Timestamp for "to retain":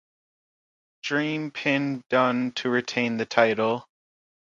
2.53-3.17